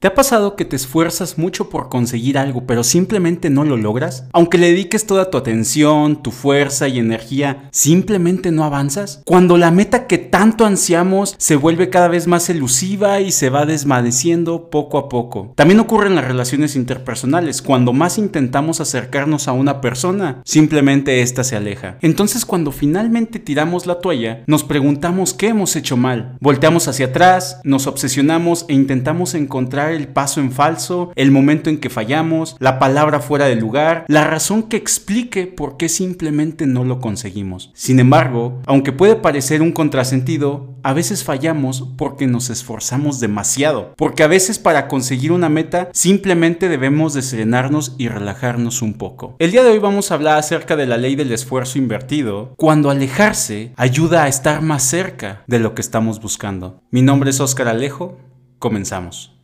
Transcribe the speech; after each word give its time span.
¿Te 0.00 0.06
ha 0.06 0.14
pasado 0.14 0.54
que 0.54 0.64
te 0.64 0.76
esfuerzas 0.76 1.38
mucho 1.38 1.70
por 1.70 1.88
conseguir 1.88 2.38
algo, 2.38 2.66
pero 2.68 2.84
simplemente 2.84 3.50
no 3.50 3.64
lo 3.64 3.76
logras? 3.76 4.28
Aunque 4.32 4.56
le 4.56 4.68
dediques 4.68 5.06
toda 5.06 5.28
tu 5.28 5.36
atención, 5.36 6.22
tu 6.22 6.30
fuerza 6.30 6.86
y 6.86 7.00
energía, 7.00 7.68
¿simplemente 7.72 8.52
no 8.52 8.62
avanzas? 8.62 9.22
Cuando 9.24 9.56
la 9.56 9.72
meta 9.72 10.06
que 10.06 10.18
tanto 10.18 10.64
ansiamos 10.64 11.34
se 11.36 11.56
vuelve 11.56 11.90
cada 11.90 12.06
vez 12.06 12.28
más 12.28 12.48
elusiva 12.48 13.18
y 13.18 13.32
se 13.32 13.50
va 13.50 13.66
desvaneciendo 13.66 14.70
poco 14.70 14.98
a 14.98 15.08
poco. 15.08 15.52
También 15.56 15.80
ocurre 15.80 16.06
en 16.06 16.14
las 16.14 16.28
relaciones 16.28 16.76
interpersonales. 16.76 17.60
Cuando 17.60 17.92
más 17.92 18.18
intentamos 18.18 18.80
acercarnos 18.80 19.48
a 19.48 19.52
una 19.52 19.80
persona, 19.80 20.42
simplemente 20.44 21.22
ésta 21.22 21.42
se 21.42 21.56
aleja. 21.56 21.98
Entonces 22.02 22.46
cuando 22.46 22.70
finalmente 22.70 23.40
tiramos 23.40 23.86
la 23.86 23.98
toalla, 23.98 24.44
nos 24.46 24.62
preguntamos 24.62 25.34
qué 25.34 25.48
hemos 25.48 25.74
hecho 25.74 25.96
mal. 25.96 26.36
Volteamos 26.38 26.86
hacia 26.86 27.06
atrás, 27.06 27.60
nos 27.64 27.88
obsesionamos 27.88 28.64
e 28.68 28.74
intentamos 28.74 29.34
encontrar 29.34 29.87
el 29.92 30.08
paso 30.08 30.40
en 30.40 30.52
falso, 30.52 31.12
el 31.14 31.30
momento 31.30 31.70
en 31.70 31.78
que 31.78 31.90
fallamos, 31.90 32.56
la 32.58 32.78
palabra 32.78 33.20
fuera 33.20 33.46
de 33.46 33.56
lugar, 33.56 34.04
la 34.08 34.24
razón 34.24 34.64
que 34.64 34.76
explique 34.76 35.46
por 35.46 35.76
qué 35.76 35.88
simplemente 35.88 36.66
no 36.66 36.84
lo 36.84 37.00
conseguimos. 37.00 37.70
Sin 37.74 38.00
embargo, 38.00 38.60
aunque 38.66 38.92
puede 38.92 39.16
parecer 39.16 39.62
un 39.62 39.72
contrasentido, 39.72 40.74
a 40.82 40.92
veces 40.92 41.24
fallamos 41.24 41.84
porque 41.96 42.26
nos 42.26 42.50
esforzamos 42.50 43.20
demasiado, 43.20 43.94
porque 43.96 44.22
a 44.22 44.28
veces 44.28 44.58
para 44.58 44.88
conseguir 44.88 45.32
una 45.32 45.48
meta 45.48 45.90
simplemente 45.92 46.68
debemos 46.68 47.14
de 47.14 47.22
serenarnos 47.22 47.94
y 47.98 48.08
relajarnos 48.08 48.82
un 48.82 48.94
poco. 48.94 49.36
El 49.38 49.50
día 49.50 49.62
de 49.62 49.70
hoy 49.70 49.78
vamos 49.78 50.10
a 50.10 50.14
hablar 50.14 50.38
acerca 50.38 50.76
de 50.76 50.86
la 50.86 50.96
ley 50.96 51.16
del 51.16 51.32
esfuerzo 51.32 51.78
invertido, 51.78 52.54
cuando 52.56 52.90
alejarse 52.90 53.72
ayuda 53.76 54.24
a 54.24 54.28
estar 54.28 54.62
más 54.62 54.82
cerca 54.82 55.42
de 55.46 55.58
lo 55.58 55.74
que 55.74 55.82
estamos 55.82 56.20
buscando. 56.20 56.82
Mi 56.90 57.02
nombre 57.02 57.30
es 57.30 57.40
Oscar 57.40 57.68
Alejo, 57.68 58.18
comenzamos. 58.58 59.37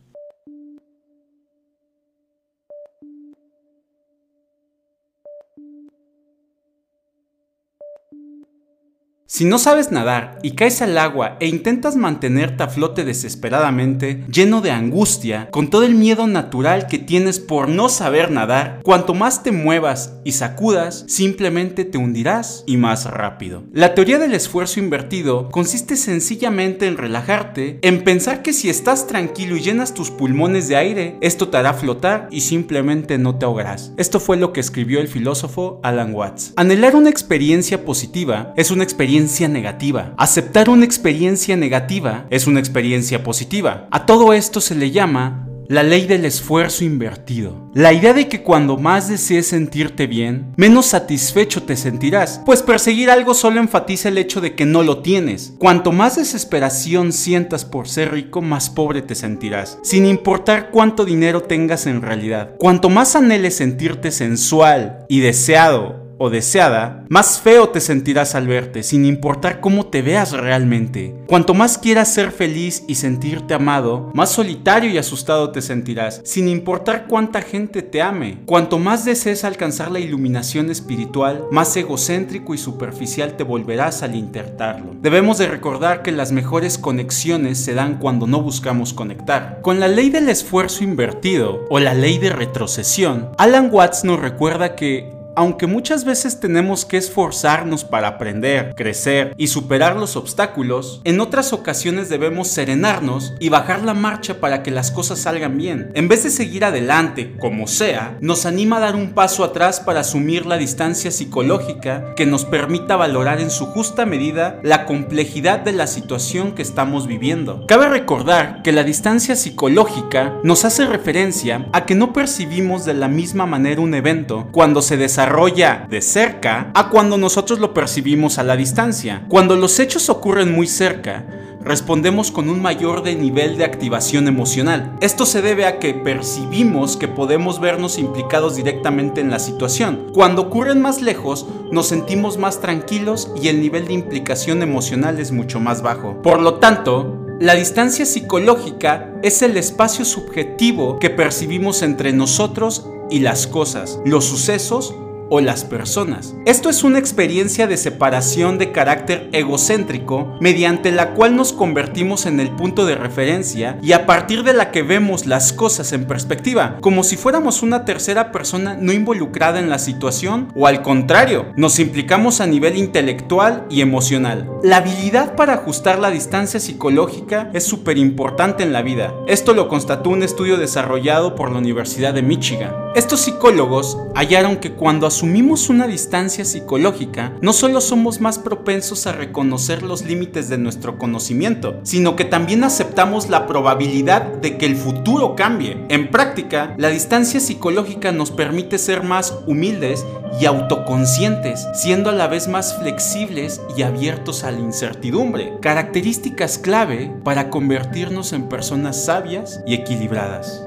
Si 9.27 9.43
no 9.43 9.57
sabes 9.57 9.91
nadar 9.91 10.37
y 10.43 10.51
caes 10.51 10.83
al 10.83 10.99
agua 10.99 11.37
e 11.39 11.47
intentas 11.47 11.95
mantenerte 11.95 12.61
a 12.61 12.67
flote 12.67 13.03
desesperadamente, 13.03 14.23
lleno 14.31 14.61
de 14.61 14.69
angustia, 14.69 15.49
con 15.49 15.71
todo 15.71 15.81
el 15.81 15.95
miedo 15.95 16.27
natural 16.27 16.85
que 16.85 16.99
tienes 16.99 17.39
por 17.39 17.67
no 17.67 17.89
saber 17.89 18.29
nadar, 18.29 18.81
cuanto 18.83 19.15
más 19.15 19.41
te 19.41 19.51
muevas 19.51 20.13
y 20.23 20.33
sacudas, 20.33 21.05
simplemente 21.07 21.85
te 21.85 21.97
hundirás 21.97 22.63
y 22.67 22.77
más 22.77 23.05
rápido. 23.05 23.63
La 23.73 23.95
teoría 23.95 24.19
del 24.19 24.35
esfuerzo 24.35 24.79
invertido 24.79 25.49
consiste 25.49 25.95
sencillamente 25.95 26.85
en 26.85 26.95
relajarte, 26.95 27.79
en 27.81 28.03
pensar 28.03 28.43
que 28.43 28.53
si 28.53 28.69
estás 28.69 29.07
tranquilo 29.07 29.55
y 29.55 29.61
llenas 29.61 29.95
tus 29.95 30.11
pulmones 30.11 30.67
de 30.67 30.75
aire, 30.75 31.17
esto 31.21 31.49
te 31.49 31.57
hará 31.57 31.73
flotar 31.73 32.27
y 32.29 32.41
simplemente 32.41 33.17
no 33.17 33.39
te 33.39 33.45
ahogarás. 33.45 33.91
Esto 33.97 34.19
fue 34.19 34.37
lo 34.37 34.53
que 34.53 34.59
escribió 34.59 34.99
el 35.01 35.07
filósofo 35.07 35.79
Alan 35.81 36.13
Watts. 36.13 36.53
Anhelar 36.57 36.95
una 36.95 37.09
experiencia 37.09 37.83
positiva 37.83 38.53
es 38.55 38.69
una 38.69 38.83
experiencia 39.15 39.47
negativa. 39.47 40.13
Aceptar 40.17 40.69
una 40.69 40.83
experiencia 40.83 41.55
negativa 41.55 42.25
es 42.29 42.47
una 42.47 42.59
experiencia 42.59 43.23
positiva. 43.23 43.87
A 43.89 44.05
todo 44.05 44.33
esto 44.33 44.59
se 44.59 44.75
le 44.75 44.91
llama 44.91 45.47
la 45.69 45.83
ley 45.83 46.05
del 46.05 46.25
esfuerzo 46.25 46.83
invertido. 46.83 47.71
La 47.73 47.93
idea 47.93 48.13
de 48.13 48.27
que 48.27 48.43
cuando 48.43 48.77
más 48.77 49.07
desees 49.07 49.47
sentirte 49.47 50.05
bien, 50.05 50.53
menos 50.57 50.87
satisfecho 50.87 51.63
te 51.63 51.77
sentirás, 51.77 52.41
pues 52.45 52.61
perseguir 52.61 53.09
algo 53.09 53.33
solo 53.33 53.61
enfatiza 53.61 54.09
el 54.09 54.17
hecho 54.17 54.41
de 54.41 54.53
que 54.53 54.65
no 54.65 54.83
lo 54.83 55.01
tienes. 55.01 55.53
Cuanto 55.57 55.93
más 55.93 56.17
desesperación 56.17 57.13
sientas 57.13 57.63
por 57.63 57.87
ser 57.87 58.11
rico, 58.11 58.41
más 58.41 58.69
pobre 58.69 59.01
te 59.01 59.15
sentirás, 59.15 59.79
sin 59.81 60.05
importar 60.05 60.71
cuánto 60.71 61.05
dinero 61.05 61.41
tengas 61.41 61.87
en 61.87 62.01
realidad. 62.01 62.55
Cuanto 62.59 62.89
más 62.89 63.15
anheles 63.15 63.55
sentirte 63.55 64.11
sensual 64.11 65.05
y 65.07 65.21
deseado 65.21 66.04
o 66.17 66.29
deseada, 66.29 67.05
más 67.09 67.39
feo 67.39 67.69
te 67.69 67.81
sentirás 67.81 68.35
al 68.35 68.47
verte, 68.47 68.83
sin 68.83 69.05
importar 69.05 69.59
cómo 69.59 69.87
te 69.87 70.01
veas 70.01 70.31
realmente. 70.31 71.15
Cuanto 71.27 71.53
más 71.53 71.77
quieras 71.77 72.13
ser 72.13 72.31
feliz 72.31 72.83
y 72.87 72.95
sentirte 72.95 73.53
amado, 73.53 74.11
más 74.13 74.31
solitario 74.31 74.89
y 74.89 74.97
asustado 74.97 75.51
te 75.51 75.61
sentirás, 75.61 76.21
sin 76.23 76.47
importar 76.47 77.07
cuánta 77.07 77.41
gente 77.41 77.81
te 77.81 78.01
ame. 78.01 78.39
Cuanto 78.45 78.79
más 78.79 79.05
desees 79.05 79.43
alcanzar 79.43 79.91
la 79.91 79.99
iluminación 79.99 80.69
espiritual, 80.69 81.45
más 81.51 81.75
egocéntrico 81.75 82.53
y 82.53 82.57
superficial 82.57 83.35
te 83.37 83.43
volverás 83.43 84.03
al 84.03 84.15
intentarlo. 84.15 84.95
Debemos 85.01 85.37
de 85.37 85.47
recordar 85.47 86.01
que 86.01 86.11
las 86.11 86.31
mejores 86.31 86.77
conexiones 86.77 87.57
se 87.57 87.73
dan 87.73 87.99
cuando 87.99 88.27
no 88.27 88.41
buscamos 88.41 88.93
conectar. 88.93 89.59
Con 89.61 89.79
la 89.79 89.87
ley 89.87 90.09
del 90.09 90.29
esfuerzo 90.29 90.83
invertido 90.83 91.65
o 91.69 91.79
la 91.79 91.93
ley 91.93 92.17
de 92.17 92.29
retrocesión, 92.29 93.29
Alan 93.37 93.69
Watts 93.71 94.03
nos 94.03 94.19
recuerda 94.19 94.75
que 94.75 95.14
aunque 95.35 95.67
muchas 95.67 96.05
veces 96.05 96.39
tenemos 96.39 96.85
que 96.85 96.97
esforzarnos 96.97 97.83
para 97.83 98.07
aprender, 98.07 98.73
crecer 98.75 99.33
y 99.37 99.47
superar 99.47 99.97
los 99.97 100.15
obstáculos, 100.15 101.01
en 101.03 101.19
otras 101.19 101.53
ocasiones 101.53 102.09
debemos 102.09 102.47
serenarnos 102.47 103.33
y 103.39 103.49
bajar 103.49 103.83
la 103.83 103.93
marcha 103.93 104.39
para 104.39 104.63
que 104.63 104.71
las 104.71 104.91
cosas 104.91 105.19
salgan 105.19 105.57
bien. 105.57 105.91
En 105.93 106.07
vez 106.07 106.23
de 106.23 106.29
seguir 106.29 106.63
adelante, 106.63 107.35
como 107.39 107.67
sea, 107.67 108.17
nos 108.21 108.45
anima 108.45 108.77
a 108.77 108.81
dar 108.81 108.95
un 108.95 109.11
paso 109.11 109.43
atrás 109.43 109.79
para 109.79 110.01
asumir 110.01 110.45
la 110.45 110.57
distancia 110.57 111.11
psicológica 111.11 112.15
que 112.15 112.25
nos 112.25 112.45
permita 112.45 112.95
valorar 112.95 113.41
en 113.41 113.51
su 113.51 113.65
justa 113.65 114.05
medida 114.05 114.59
la 114.63 114.85
complejidad 114.85 115.59
de 115.59 115.73
la 115.73 115.87
situación 115.87 116.53
que 116.53 116.61
estamos 116.61 117.07
viviendo. 117.07 117.65
Cabe 117.67 117.89
recordar 117.89 118.61
que 118.63 118.71
la 118.71 118.83
distancia 118.83 119.35
psicológica 119.35 120.39
nos 120.43 120.63
hace 120.65 120.85
referencia 120.85 121.67
a 121.73 121.85
que 121.85 121.95
no 121.95 122.13
percibimos 122.13 122.85
de 122.85 122.93
la 122.93 123.07
misma 123.07 123.45
manera 123.45 123.81
un 123.81 123.93
evento 123.93 124.47
cuando 124.51 124.81
se 124.81 124.97
desarrolla 124.97 125.24
desarrolla 125.25 125.87
de 125.89 126.03
cerca 126.03 126.69
a 126.75 126.91
cuando 126.91 127.17
nosotros 127.17 127.57
lo 127.57 127.73
percibimos 127.73 128.37
a 128.37 128.43
la 128.43 128.55
distancia. 128.55 129.23
Cuando 129.27 129.55
los 129.55 129.79
hechos 129.79 130.07
ocurren 130.09 130.53
muy 130.53 130.67
cerca, 130.67 131.25
respondemos 131.61 132.29
con 132.29 132.47
un 132.47 132.61
mayor 132.61 133.01
de 133.01 133.15
nivel 133.15 133.57
de 133.57 133.65
activación 133.65 134.27
emocional. 134.27 134.95
Esto 135.01 135.25
se 135.25 135.41
debe 135.41 135.65
a 135.65 135.79
que 135.79 135.95
percibimos 135.95 136.95
que 136.95 137.07
podemos 137.07 137.59
vernos 137.59 137.97
implicados 137.97 138.55
directamente 138.55 139.19
en 139.19 139.31
la 139.31 139.39
situación. 139.39 140.11
Cuando 140.13 140.43
ocurren 140.43 140.79
más 140.79 141.01
lejos, 141.01 141.47
nos 141.71 141.87
sentimos 141.87 142.37
más 142.37 142.61
tranquilos 142.61 143.31
y 143.41 143.47
el 143.47 143.61
nivel 143.61 143.87
de 143.87 143.93
implicación 143.93 144.61
emocional 144.61 145.19
es 145.19 145.31
mucho 145.31 145.59
más 145.59 145.81
bajo. 145.81 146.21
Por 146.21 146.39
lo 146.39 146.55
tanto, 146.59 147.17
la 147.39 147.55
distancia 147.55 148.05
psicológica 148.05 149.11
es 149.23 149.41
el 149.41 149.57
espacio 149.57 150.05
subjetivo 150.05 150.99
que 150.99 151.09
percibimos 151.09 151.81
entre 151.81 152.13
nosotros 152.13 152.85
y 153.09 153.19
las 153.19 153.47
cosas, 153.47 153.99
los 154.05 154.25
sucesos 154.25 154.93
o 155.29 155.39
las 155.39 155.63
personas. 155.63 156.35
Esto 156.45 156.69
es 156.69 156.83
una 156.83 156.99
experiencia 156.99 157.67
de 157.67 157.77
separación 157.77 158.57
de 158.57 158.71
carácter 158.71 159.29
egocéntrico 159.31 160.37
mediante 160.39 160.91
la 160.91 161.13
cual 161.13 161.35
nos 161.35 161.53
convertimos 161.53 162.25
en 162.25 162.39
el 162.39 162.51
punto 162.51 162.85
de 162.85 162.95
referencia 162.95 163.77
y 163.81 163.93
a 163.93 164.05
partir 164.05 164.43
de 164.43 164.53
la 164.53 164.71
que 164.71 164.83
vemos 164.83 165.25
las 165.25 165.53
cosas 165.53 165.93
en 165.93 166.05
perspectiva, 166.05 166.77
como 166.81 167.03
si 167.03 167.17
fuéramos 167.17 167.63
una 167.63 167.85
tercera 167.85 168.31
persona 168.31 168.77
no 168.79 168.93
involucrada 168.93 169.59
en 169.59 169.69
la 169.69 169.79
situación 169.79 170.51
o 170.55 170.67
al 170.67 170.81
contrario, 170.81 171.47
nos 171.55 171.79
implicamos 171.79 172.41
a 172.41 172.47
nivel 172.47 172.77
intelectual 172.77 173.65
y 173.69 173.81
emocional. 173.81 174.49
La 174.63 174.77
habilidad 174.77 175.35
para 175.35 175.53
ajustar 175.53 175.99
la 175.99 176.11
distancia 176.11 176.59
psicológica 176.59 177.49
es 177.53 177.63
súper 177.63 177.97
importante 177.97 178.63
en 178.63 178.73
la 178.73 178.81
vida. 178.81 179.13
Esto 179.27 179.53
lo 179.53 179.67
constató 179.67 180.09
un 180.09 180.23
estudio 180.23 180.57
desarrollado 180.57 181.35
por 181.35 181.51
la 181.51 181.59
Universidad 181.59 182.13
de 182.13 182.21
Michigan. 182.21 182.84
Estos 182.95 183.19
psicólogos 183.19 183.97
hallaron 184.15 184.55
que 184.55 184.71
cuando 184.71 185.05
asumimos 185.05 185.67
una 185.67 185.85
distancia 185.85 186.45
psicológica, 186.45 187.33
no 187.41 187.51
solo 187.51 187.81
somos 187.81 188.21
más 188.21 188.39
propensos 188.39 189.05
a 189.05 189.11
reconocer 189.11 189.83
los 189.83 190.05
límites 190.05 190.47
de 190.47 190.57
nuestro 190.57 190.97
conocimiento, 190.97 191.77
sino 191.83 192.15
que 192.15 192.23
también 192.23 192.63
aceptamos 192.63 193.27
la 193.27 193.47
probabilidad 193.47 194.21
de 194.35 194.57
que 194.57 194.65
el 194.65 194.77
futuro 194.77 195.35
cambie. 195.35 195.85
En 195.89 196.09
práctica, 196.09 196.73
la 196.77 196.87
distancia 196.87 197.41
psicológica 197.41 198.13
nos 198.13 198.31
permite 198.31 198.77
ser 198.77 199.03
más 199.03 199.39
humildes 199.45 200.05
y 200.39 200.45
autoconscientes, 200.45 201.67
siendo 201.73 202.11
a 202.11 202.13
la 202.13 202.27
vez 202.27 202.47
más 202.47 202.77
flexibles 202.79 203.59
y 203.75 203.81
abiertos 203.81 204.45
a 204.45 204.51
la 204.51 204.59
incertidumbre, 204.59 205.51
características 205.61 206.57
clave 206.57 207.13
para 207.25 207.49
convertirnos 207.49 208.31
en 208.31 208.47
personas 208.47 209.03
sabias 209.03 209.59
y 209.67 209.73
equilibradas. 209.73 210.64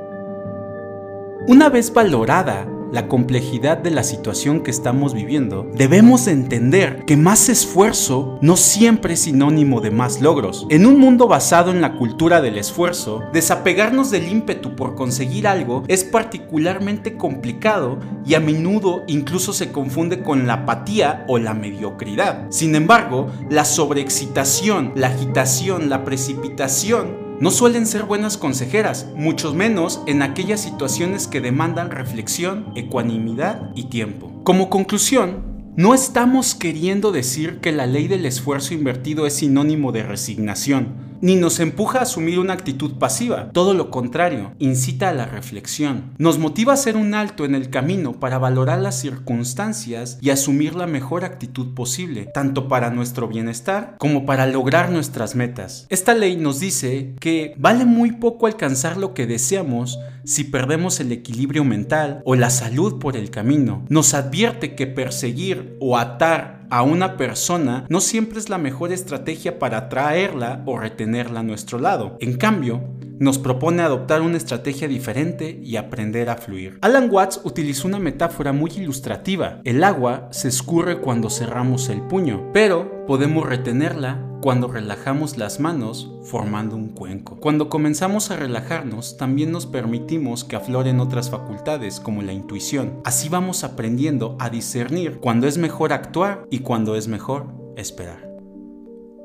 Una 1.49 1.71
vez 1.71 1.95
valorada 1.95 2.69
la 2.93 3.09
complejidad 3.09 3.79
de 3.79 3.91
la 3.91 4.03
situación 4.03 4.61
que 4.63 4.71
estamos 4.71 5.15
viviendo, 5.15 5.67
debemos 5.73 6.27
entender 6.27 7.07
que 7.07 7.17
más 7.17 7.49
esfuerzo 7.49 8.39
no 8.43 8.59
siempre 8.59 9.15
es 9.15 9.21
sinónimo 9.21 9.81
de 9.81 9.91
más 9.91 10.21
logros. 10.21 10.67
En 10.69 10.85
un 10.85 11.01
mundo 11.01 11.27
basado 11.27 11.71
en 11.71 11.81
la 11.81 11.97
cultura 11.97 12.43
del 12.43 12.59
esfuerzo, 12.59 13.23
desapegarnos 13.33 14.11
del 14.11 14.29
ímpetu 14.29 14.77
por 14.77 14.95
conseguir 14.95 15.49
algo 15.49 15.85
es 15.89 16.05
particularmente 16.05 17.17
complicado 17.17 17.99
y 18.27 18.35
a 18.35 18.41
menudo 18.41 19.05
incluso 19.07 19.55
se 19.55 19.73
confunde 19.73 20.23
con 20.23 20.47
la 20.47 20.53
apatía 20.53 21.25
o 21.29 21.39
la 21.39 21.55
mediocridad. 21.55 22.45
Sin 22.51 22.75
embargo, 22.75 23.29
la 23.49 23.65
sobreexcitación, 23.65 24.93
la 24.97 25.07
agitación, 25.07 25.89
la 25.89 26.05
precipitación 26.05 27.28
no 27.41 27.51
suelen 27.51 27.87
ser 27.87 28.05
buenas 28.05 28.37
consejeras, 28.37 29.07
mucho 29.15 29.55
menos 29.55 30.03
en 30.07 30.23
aquellas 30.23 30.61
situaciones 30.61 31.29
que 31.29 31.41
demandan 31.41 31.91
reflexión, 31.91 32.67
ecuanimidad 32.75 33.71
y 33.75 33.85
tiempo. 33.85 34.43
Como 34.45 34.71
conclusión, 34.71 35.73
no 35.77 35.95
estamos 35.95 36.55
queriendo 36.55 37.13
decir 37.13 37.61
que 37.61 37.73
la 37.73 37.87
ley 37.87 38.09
del 38.09 38.27
esfuerzo 38.27 38.75
invertido 38.75 39.27
es 39.27 39.35
sinónimo 39.35 39.93
de 39.93 40.03
resignación 40.03 41.08
ni 41.21 41.37
nos 41.37 41.61
empuja 41.61 41.99
a 41.99 42.03
asumir 42.03 42.39
una 42.39 42.53
actitud 42.53 42.93
pasiva, 42.99 43.51
todo 43.53 43.75
lo 43.75 43.91
contrario, 43.91 44.53
incita 44.59 45.09
a 45.09 45.15
la 45.15 45.27
reflexión. 45.27 46.15
Nos 46.19 46.39
motiva 46.39 46.73
a 46.73 46.75
hacer 46.75 46.97
un 46.97 47.15
alto 47.15 47.45
en 47.45 47.55
el 47.55 47.71
camino 47.71 48.13
para 48.21 48.39
valorar 48.39 48.81
las 48.81 48.99
circunstancias 49.01 50.19
y 50.21 50.31
asumir 50.31 50.75
la 50.75 50.87
mejor 50.87 51.25
actitud 51.25 51.75
posible, 51.75 52.27
tanto 52.33 52.69
para 52.69 52.91
nuestro 52.91 53.29
bienestar 53.29 53.97
como 53.99 54.27
para 54.27 54.47
lograr 54.47 54.91
nuestras 54.91 55.35
metas. 55.35 55.87
Esta 55.89 56.15
ley 56.15 56.37
nos 56.37 56.61
dice 56.61 57.15
que 57.21 57.55
vale 57.59 57.85
muy 57.85 58.13
poco 58.13 58.47
alcanzar 58.47 58.97
lo 58.97 59.15
que 59.15 59.27
deseamos 59.27 59.99
si 60.29 60.45
perdemos 60.45 61.01
el 61.01 61.11
equilibrio 61.11 61.65
mental 61.65 62.21
o 62.27 62.35
la 62.35 62.51
salud 62.51 62.99
por 62.99 63.17
el 63.17 63.31
camino. 63.31 63.87
Nos 63.89 64.13
advierte 64.13 64.75
que 64.75 64.87
perseguir 64.87 65.77
o 65.81 65.97
atar 65.97 66.67
a 66.71 66.83
una 66.83 67.17
persona 67.17 67.87
no 67.89 68.01
siempre 68.03 68.39
es 68.39 68.51
la 68.51 68.59
mejor 68.59 68.93
estrategia 68.93 69.59
para 69.59 69.79
atraerla 69.79 70.63
o 70.67 70.79
retenerla 70.79 71.41
a 71.41 71.45
nuestro 71.45 71.79
lado. 71.79 72.19
En 72.21 72.37
cambio, 72.37 72.83
nos 73.19 73.39
propone 73.39 73.83
adoptar 73.83 74.21
una 74.21 74.37
estrategia 74.37 74.87
diferente 74.87 75.61
y 75.65 75.77
aprender 75.77 76.29
a 76.29 76.37
fluir. 76.37 76.79
Alan 76.83 77.09
Watts 77.11 77.41
utilizó 77.45 77.89
una 77.89 77.99
metáfora 77.99 78.53
muy 78.53 78.71
ilustrativa. 78.77 79.61
El 79.65 79.83
agua 79.83 80.29
se 80.31 80.49
escurre 80.49 81.01
cuando 81.01 81.31
cerramos 81.31 81.89
el 81.89 82.03
puño, 82.03 82.51
pero 82.53 83.07
podemos 83.07 83.47
retenerla 83.47 84.28
cuando 84.41 84.69
relajamos 84.69 85.37
las 85.37 85.61
manos 85.61 86.11
formando 86.23 86.77
un 86.77 86.89
cuenco. 86.89 87.37
Cuando 87.37 87.69
comenzamos 87.69 88.31
a 88.31 88.37
relajarnos, 88.37 89.17
también 89.17 89.51
nos 89.51 89.67
permitimos 89.67 90.45
que 90.45 90.57
afloren 90.57 91.01
otras 91.01 91.31
facultades 91.31 92.01
como 92.01 92.23
la 92.23 92.33
intuición. 92.33 93.01
Así 93.05 93.29
vamos 93.29 93.65
aprendiendo 93.65 94.37
a 94.39 94.51
discernir 94.51 95.19
cuando 95.19 95.47
es 95.47 95.59
mejor 95.59 95.93
actuar 95.93 96.47
y 96.51 96.61
cuando 96.61 96.95
es 96.95 97.09
mejor 97.09 97.47
esperar. 97.77 98.29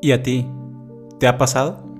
¿Y 0.02 0.12
a 0.12 0.24
ti? 0.24 0.48
¿Te 1.20 1.28
ha 1.28 1.38
pasado? 1.38 1.93